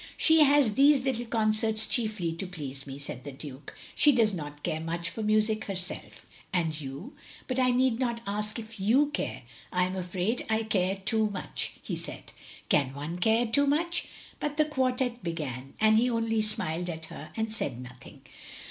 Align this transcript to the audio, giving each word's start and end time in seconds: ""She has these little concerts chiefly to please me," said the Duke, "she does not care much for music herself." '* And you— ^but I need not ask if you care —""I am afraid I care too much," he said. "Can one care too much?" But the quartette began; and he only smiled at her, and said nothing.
""She 0.27 0.41
has 0.45 0.73
these 0.73 1.03
little 1.03 1.27
concerts 1.27 1.85
chiefly 1.85 2.33
to 2.33 2.47
please 2.47 2.87
me," 2.87 2.97
said 2.97 3.23
the 3.23 3.31
Duke, 3.31 3.75
"she 3.93 4.11
does 4.11 4.33
not 4.33 4.63
care 4.63 4.79
much 4.79 5.11
for 5.11 5.21
music 5.21 5.65
herself." 5.65 6.25
'* 6.39 6.41
And 6.51 6.81
you— 6.81 7.13
^but 7.47 7.59
I 7.59 7.69
need 7.69 7.99
not 7.99 8.19
ask 8.25 8.57
if 8.57 8.79
you 8.79 9.11
care 9.13 9.43
—""I 9.71 9.83
am 9.83 9.95
afraid 9.95 10.43
I 10.49 10.63
care 10.63 10.95
too 10.95 11.29
much," 11.29 11.73
he 11.83 11.95
said. 11.95 12.31
"Can 12.67 12.95
one 12.95 13.19
care 13.19 13.45
too 13.45 13.67
much?" 13.67 14.07
But 14.39 14.57
the 14.57 14.65
quartette 14.65 15.21
began; 15.21 15.75
and 15.79 15.97
he 15.99 16.09
only 16.09 16.41
smiled 16.41 16.89
at 16.89 17.05
her, 17.13 17.29
and 17.37 17.53
said 17.53 17.79
nothing. 17.79 18.21